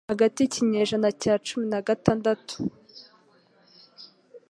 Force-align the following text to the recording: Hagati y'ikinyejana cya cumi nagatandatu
Hagati 0.11 0.37
y'ikinyejana 0.41 1.09
cya 1.21 1.33
cumi 1.45 1.65
nagatandatu 1.71 2.55